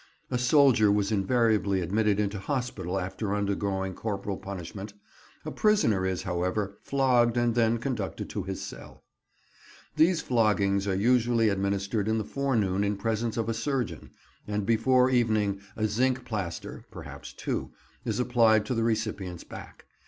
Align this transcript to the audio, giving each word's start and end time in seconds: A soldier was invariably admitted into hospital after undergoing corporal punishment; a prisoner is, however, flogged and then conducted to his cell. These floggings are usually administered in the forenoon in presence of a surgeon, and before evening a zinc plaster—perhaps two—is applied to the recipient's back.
A 0.31 0.39
soldier 0.39 0.91
was 0.91 1.11
invariably 1.11 1.79
admitted 1.79 2.19
into 2.19 2.39
hospital 2.39 2.99
after 2.99 3.35
undergoing 3.35 3.93
corporal 3.93 4.35
punishment; 4.37 4.93
a 5.45 5.51
prisoner 5.51 6.07
is, 6.07 6.23
however, 6.23 6.79
flogged 6.81 7.37
and 7.37 7.53
then 7.53 7.77
conducted 7.77 8.27
to 8.31 8.41
his 8.41 8.63
cell. 8.63 9.03
These 9.97 10.21
floggings 10.21 10.87
are 10.87 10.95
usually 10.95 11.49
administered 11.49 12.07
in 12.07 12.17
the 12.17 12.23
forenoon 12.25 12.83
in 12.83 12.97
presence 12.97 13.37
of 13.37 13.47
a 13.47 13.53
surgeon, 13.53 14.09
and 14.47 14.65
before 14.65 15.11
evening 15.11 15.61
a 15.75 15.85
zinc 15.87 16.25
plaster—perhaps 16.25 17.33
two—is 17.33 18.19
applied 18.19 18.65
to 18.65 18.73
the 18.73 18.83
recipient's 18.83 19.43
back. 19.43 19.85